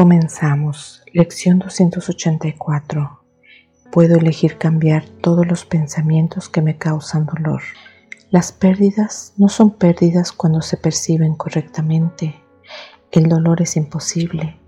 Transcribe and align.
Comenzamos. 0.00 1.02
Lección 1.12 1.58
284. 1.58 3.20
Puedo 3.92 4.16
elegir 4.16 4.56
cambiar 4.56 5.04
todos 5.04 5.46
los 5.46 5.66
pensamientos 5.66 6.48
que 6.48 6.62
me 6.62 6.78
causan 6.78 7.26
dolor. 7.26 7.60
Las 8.30 8.50
pérdidas 8.50 9.34
no 9.36 9.50
son 9.50 9.72
pérdidas 9.72 10.32
cuando 10.32 10.62
se 10.62 10.78
perciben 10.78 11.34
correctamente. 11.34 12.42
El 13.12 13.28
dolor 13.28 13.60
es 13.60 13.76
imposible. 13.76 14.58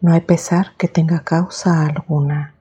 No 0.00 0.14
hay 0.14 0.22
pesar 0.22 0.74
que 0.78 0.88
tenga 0.88 1.24
causa 1.24 1.84
alguna. 1.84 2.54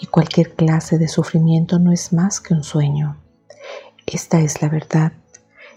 Y 0.00 0.06
cualquier 0.06 0.56
clase 0.56 0.98
de 0.98 1.06
sufrimiento 1.06 1.78
no 1.78 1.92
es 1.92 2.12
más 2.12 2.40
que 2.40 2.54
un 2.54 2.64
sueño. 2.64 3.22
Esta 4.04 4.40
es 4.40 4.62
la 4.62 4.68
verdad, 4.68 5.12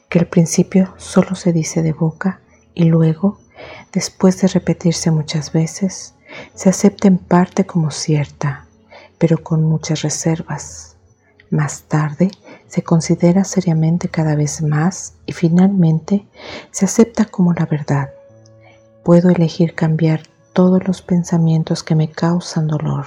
que 0.10 0.18
al 0.18 0.26
principio 0.26 0.96
solo 0.98 1.36
se 1.36 1.54
dice 1.54 1.84
de 1.84 1.94
boca 1.94 2.42
y 2.74 2.86
luego 2.86 3.45
después 3.94 4.42
de 4.42 4.48
repetirse 4.48 5.12
muchas 5.12 5.52
veces, 5.52 6.14
se 6.54 6.70
acepta 6.70 7.08
en 7.08 7.18
parte 7.18 7.66
como 7.66 7.92
cierta, 7.92 8.66
pero 9.18 9.44
con 9.44 9.64
muchas 9.64 10.02
reservas. 10.02 10.96
Más 11.50 11.84
tarde 11.84 12.32
se 12.68 12.84
considera 12.84 13.44
seriamente 13.44 14.10
cada 14.10 14.36
vez 14.36 14.62
más 14.62 15.14
y 15.26 15.34
finalmente 15.34 16.26
se 16.72 16.86
acepta 16.86 17.26
como 17.26 17.54
la 17.54 17.66
verdad. 17.66 18.10
Puedo 19.04 19.30
elegir 19.30 19.76
cambiar 19.76 20.24
todos 20.54 20.88
los 20.88 21.02
pensamientos 21.02 21.84
que 21.84 21.96
me 21.96 22.10
causan 22.10 22.68
dolor. 22.68 23.06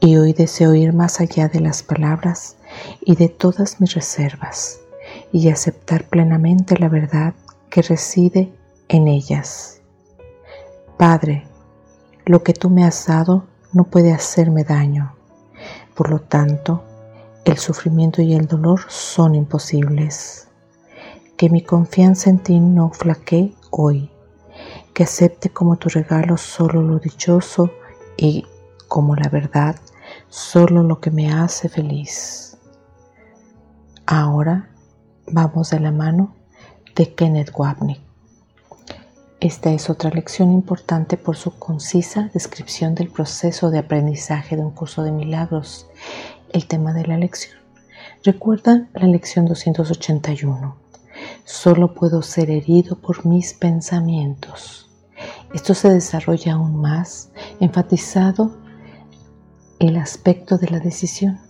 Y 0.00 0.18
hoy 0.18 0.32
deseo 0.32 0.74
ir 0.74 0.92
más 0.92 1.20
allá 1.20 1.48
de 1.48 1.60
las 1.60 1.82
palabras 1.82 2.56
y 3.00 3.16
de 3.16 3.28
todas 3.28 3.80
mis 3.80 3.94
reservas 3.94 4.80
y 5.32 5.48
aceptar 5.48 6.04
plenamente 6.04 6.76
la 6.78 6.88
verdad 6.88 7.34
que 7.70 7.82
reside 7.82 8.52
en 8.88 9.08
ellas. 9.08 9.80
Padre, 10.96 11.46
lo 12.24 12.42
que 12.42 12.52
tú 12.52 12.70
me 12.70 12.84
has 12.84 13.06
dado 13.06 13.44
no 13.72 13.84
puede 13.84 14.12
hacerme 14.12 14.64
daño. 14.64 15.14
Por 15.94 16.10
lo 16.10 16.20
tanto, 16.20 16.82
el 17.44 17.58
sufrimiento 17.58 18.22
y 18.22 18.34
el 18.34 18.46
dolor 18.46 18.80
son 18.88 19.34
imposibles. 19.34 20.48
Que 21.36 21.50
mi 21.50 21.62
confianza 21.62 22.30
en 22.30 22.38
ti 22.38 22.58
no 22.58 22.90
flaquee 22.90 23.54
hoy. 23.70 24.10
Que 24.94 25.04
acepte 25.04 25.50
como 25.50 25.76
tu 25.76 25.88
regalo 25.88 26.36
solo 26.36 26.80
lo 26.82 26.98
dichoso 26.98 27.70
y 28.16 28.46
como 28.88 29.14
la 29.14 29.28
verdad 29.28 29.76
solo 30.28 30.82
lo 30.82 31.00
que 31.00 31.10
me 31.10 31.32
hace 31.32 31.68
feliz. 31.68 32.56
Ahora 34.06 34.70
vamos 35.26 35.70
de 35.70 35.80
la 35.80 35.92
mano 35.92 36.34
de 36.94 37.14
Kenneth 37.14 37.52
Wapnick. 37.56 38.05
Esta 39.40 39.70
es 39.70 39.90
otra 39.90 40.08
lección 40.08 40.50
importante 40.50 41.18
por 41.18 41.36
su 41.36 41.58
concisa 41.58 42.30
descripción 42.32 42.94
del 42.94 43.10
proceso 43.10 43.68
de 43.70 43.78
aprendizaje 43.78 44.56
de 44.56 44.62
un 44.62 44.70
curso 44.70 45.02
de 45.02 45.12
milagros, 45.12 45.86
el 46.54 46.66
tema 46.66 46.94
de 46.94 47.06
la 47.06 47.18
lección. 47.18 47.58
Recuerdan 48.24 48.88
la 48.94 49.06
lección 49.06 49.44
281. 49.44 50.76
Solo 51.44 51.92
puedo 51.92 52.22
ser 52.22 52.50
herido 52.50 52.98
por 52.98 53.26
mis 53.26 53.52
pensamientos. 53.52 54.90
Esto 55.52 55.74
se 55.74 55.90
desarrolla 55.90 56.54
aún 56.54 56.80
más, 56.80 57.30
enfatizado 57.60 58.56
el 59.78 59.98
aspecto 59.98 60.56
de 60.56 60.68
la 60.68 60.80
decisión. 60.80 61.40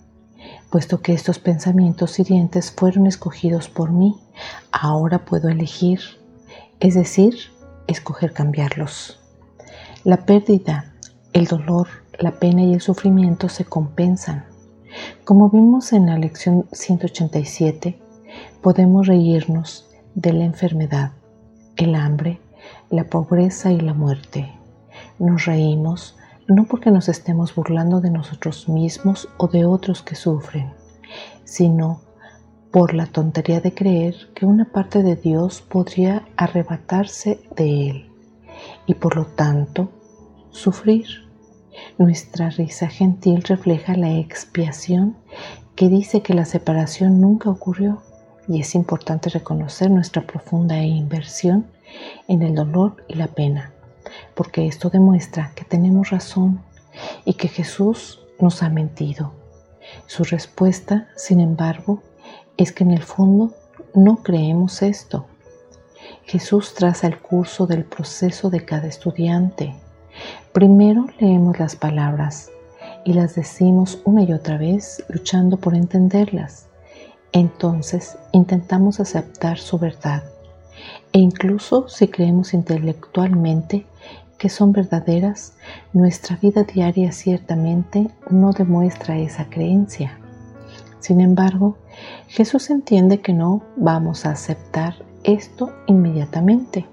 Puesto 0.69 1.01
que 1.01 1.13
estos 1.13 1.39
pensamientos 1.39 2.19
hirientes 2.19 2.69
fueron 2.69 3.07
escogidos 3.07 3.69
por 3.69 3.91
mí, 3.91 4.17
ahora 4.73 5.23
puedo 5.23 5.47
elegir, 5.47 6.01
es 6.81 6.93
decir, 6.93 7.37
escoger 7.87 8.33
cambiarlos. 8.33 9.19
La 10.03 10.25
pérdida, 10.25 10.93
el 11.33 11.45
dolor, 11.45 11.87
la 12.19 12.31
pena 12.31 12.63
y 12.63 12.73
el 12.73 12.81
sufrimiento 12.81 13.49
se 13.49 13.65
compensan. 13.65 14.45
Como 15.23 15.49
vimos 15.49 15.93
en 15.93 16.05
la 16.07 16.17
lección 16.17 16.65
187, 16.71 17.99
podemos 18.61 19.07
reírnos 19.07 19.87
de 20.15 20.33
la 20.33 20.45
enfermedad, 20.45 21.11
el 21.75 21.95
hambre, 21.95 22.39
la 22.89 23.05
pobreza 23.05 23.71
y 23.71 23.79
la 23.79 23.93
muerte. 23.93 24.51
Nos 25.19 25.45
reímos 25.45 26.15
no 26.47 26.65
porque 26.65 26.91
nos 26.91 27.09
estemos 27.09 27.53
burlando 27.53 27.99
de 27.99 28.09
nosotros 28.09 28.69
mismos 28.69 29.27
o 29.37 29.47
de 29.47 29.65
otros 29.65 30.01
que 30.01 30.15
sufren, 30.15 30.71
sino 31.43 32.01
por 32.77 32.93
la 32.93 33.07
tontería 33.07 33.59
de 33.59 33.73
creer 33.73 34.13
que 34.35 34.45
una 34.45 34.65
parte 34.65 35.01
de 35.01 35.15
Dios 35.15 35.63
podría 35.63 36.27
arrebatarse 36.37 37.39
de 37.55 37.89
él 37.89 38.11
y 38.85 38.93
por 38.93 39.15
lo 39.15 39.25
tanto 39.25 39.89
sufrir. 40.51 41.07
Nuestra 41.97 42.51
risa 42.51 42.87
gentil 42.87 43.41
refleja 43.41 43.95
la 43.95 44.11
expiación 44.19 45.17
que 45.75 45.89
dice 45.89 46.21
que 46.21 46.35
la 46.35 46.45
separación 46.45 47.19
nunca 47.19 47.49
ocurrió 47.49 48.03
y 48.47 48.61
es 48.61 48.75
importante 48.75 49.31
reconocer 49.31 49.89
nuestra 49.89 50.27
profunda 50.27 50.79
inversión 50.83 51.65
en 52.27 52.43
el 52.43 52.53
dolor 52.53 53.03
y 53.07 53.15
la 53.15 53.29
pena, 53.29 53.73
porque 54.35 54.67
esto 54.67 54.91
demuestra 54.91 55.51
que 55.55 55.65
tenemos 55.65 56.11
razón 56.11 56.61
y 57.25 57.33
que 57.33 57.47
Jesús 57.47 58.19
nos 58.39 58.61
ha 58.61 58.69
mentido. 58.69 59.33
Su 60.05 60.23
respuesta, 60.25 61.07
sin 61.15 61.39
embargo, 61.39 62.03
es 62.57 62.71
que 62.71 62.83
en 62.83 62.91
el 62.91 63.03
fondo 63.03 63.51
no 63.93 64.17
creemos 64.17 64.81
esto. 64.81 65.25
Jesús 66.23 66.73
traza 66.73 67.07
el 67.07 67.19
curso 67.19 67.67
del 67.67 67.85
proceso 67.85 68.49
de 68.49 68.65
cada 68.65 68.87
estudiante. 68.87 69.75
Primero 70.51 71.05
leemos 71.19 71.59
las 71.59 71.75
palabras 71.75 72.51
y 73.05 73.13
las 73.13 73.35
decimos 73.35 74.01
una 74.03 74.23
y 74.23 74.33
otra 74.33 74.57
vez 74.57 75.03
luchando 75.09 75.57
por 75.57 75.75
entenderlas. 75.75 76.67
Entonces 77.31 78.17
intentamos 78.31 78.99
aceptar 78.99 79.59
su 79.59 79.77
verdad. 79.77 80.23
E 81.13 81.19
incluso 81.19 81.87
si 81.87 82.07
creemos 82.07 82.53
intelectualmente 82.53 83.85
que 84.37 84.49
son 84.49 84.71
verdaderas, 84.71 85.53
nuestra 85.93 86.35
vida 86.35 86.63
diaria 86.63 87.11
ciertamente 87.11 88.09
no 88.29 88.51
demuestra 88.51 89.17
esa 89.17 89.45
creencia. 89.49 90.19
Sin 90.99 91.21
embargo, 91.21 91.77
Jesús 92.27 92.69
entiende 92.69 93.21
que 93.21 93.33
no 93.33 93.61
vamos 93.75 94.25
a 94.25 94.31
aceptar 94.31 94.95
esto 95.23 95.73
inmediatamente, 95.87 96.85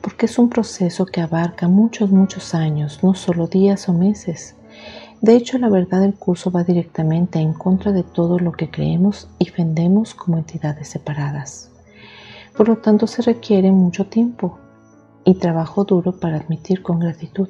porque 0.00 0.26
es 0.26 0.38
un 0.38 0.48
proceso 0.48 1.06
que 1.06 1.20
abarca 1.20 1.68
muchos, 1.68 2.10
muchos 2.10 2.54
años, 2.54 3.00
no 3.02 3.14
solo 3.14 3.46
días 3.46 3.88
o 3.88 3.92
meses. 3.92 4.56
De 5.20 5.34
hecho, 5.34 5.58
la 5.58 5.68
verdad 5.68 6.00
del 6.00 6.14
curso 6.14 6.50
va 6.50 6.64
directamente 6.64 7.38
en 7.38 7.52
contra 7.52 7.92
de 7.92 8.02
todo 8.02 8.38
lo 8.38 8.52
que 8.52 8.70
creemos 8.70 9.28
y 9.38 9.50
vendemos 9.50 10.14
como 10.14 10.36
entidades 10.36 10.88
separadas. 10.88 11.70
Por 12.56 12.68
lo 12.68 12.78
tanto, 12.78 13.06
se 13.06 13.22
requiere 13.22 13.72
mucho 13.72 14.06
tiempo 14.06 14.58
y 15.24 15.34
trabajo 15.34 15.84
duro 15.84 16.12
para 16.12 16.36
admitir 16.36 16.82
con 16.82 17.00
gratitud 17.00 17.48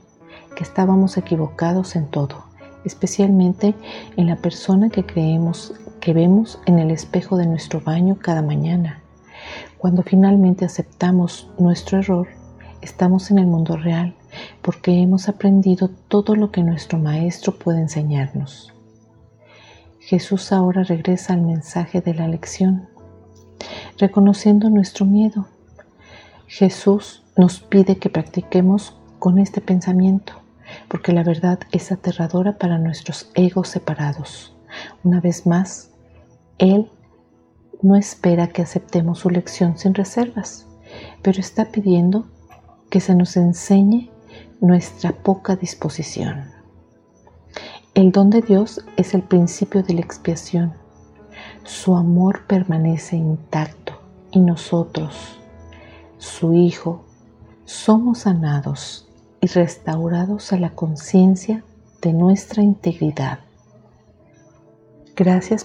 que 0.56 0.64
estábamos 0.64 1.16
equivocados 1.16 1.94
en 1.96 2.06
todo, 2.06 2.44
especialmente 2.84 3.74
en 4.16 4.26
la 4.26 4.36
persona 4.36 4.88
que 4.88 5.04
creemos 5.04 5.74
que 6.06 6.12
vemos 6.12 6.60
en 6.66 6.78
el 6.78 6.92
espejo 6.92 7.36
de 7.36 7.48
nuestro 7.48 7.80
baño 7.80 8.16
cada 8.22 8.40
mañana. 8.40 9.02
Cuando 9.76 10.04
finalmente 10.04 10.64
aceptamos 10.64 11.50
nuestro 11.58 11.98
error, 11.98 12.28
estamos 12.80 13.32
en 13.32 13.40
el 13.40 13.48
mundo 13.48 13.76
real 13.76 14.14
porque 14.62 15.02
hemos 15.02 15.28
aprendido 15.28 15.90
todo 16.06 16.36
lo 16.36 16.52
que 16.52 16.62
nuestro 16.62 16.96
Maestro 16.96 17.58
puede 17.58 17.80
enseñarnos. 17.80 18.72
Jesús 19.98 20.52
ahora 20.52 20.84
regresa 20.84 21.32
al 21.32 21.42
mensaje 21.42 22.00
de 22.00 22.14
la 22.14 22.28
lección, 22.28 22.88
reconociendo 23.98 24.70
nuestro 24.70 25.06
miedo. 25.06 25.48
Jesús 26.46 27.24
nos 27.36 27.58
pide 27.58 27.98
que 27.98 28.10
practiquemos 28.10 28.96
con 29.18 29.38
este 29.38 29.60
pensamiento, 29.60 30.34
porque 30.86 31.10
la 31.10 31.24
verdad 31.24 31.58
es 31.72 31.90
aterradora 31.90 32.58
para 32.58 32.78
nuestros 32.78 33.28
egos 33.34 33.66
separados. 33.66 34.56
Una 35.02 35.20
vez 35.20 35.48
más, 35.48 35.90
él 36.58 36.90
no 37.82 37.96
espera 37.96 38.48
que 38.48 38.62
aceptemos 38.62 39.18
su 39.20 39.30
lección 39.30 39.76
sin 39.78 39.94
reservas, 39.94 40.66
pero 41.22 41.40
está 41.40 41.66
pidiendo 41.66 42.26
que 42.90 43.00
se 43.00 43.14
nos 43.14 43.36
enseñe 43.36 44.10
nuestra 44.60 45.12
poca 45.12 45.56
disposición. 45.56 46.50
El 47.94 48.12
don 48.12 48.30
de 48.30 48.42
Dios 48.42 48.84
es 48.96 49.14
el 49.14 49.22
principio 49.22 49.82
de 49.82 49.94
la 49.94 50.00
expiación. 50.00 50.74
Su 51.64 51.96
amor 51.96 52.46
permanece 52.46 53.16
intacto 53.16 54.00
y 54.30 54.40
nosotros, 54.40 55.38
su 56.18 56.54
Hijo, 56.54 57.04
somos 57.64 58.20
sanados 58.20 59.08
y 59.40 59.46
restaurados 59.48 60.52
a 60.52 60.58
la 60.58 60.70
conciencia 60.70 61.64
de 62.00 62.12
nuestra 62.12 62.62
integridad. 62.62 63.40
Gracias 65.14 65.64